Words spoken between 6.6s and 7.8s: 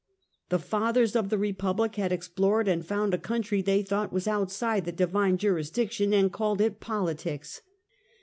Politics.